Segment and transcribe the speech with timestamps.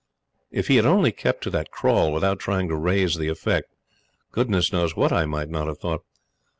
[0.49, 3.67] If he had only kept to that crawl without trying to raise the effect,
[4.31, 6.03] goodness knows what I might not have thought.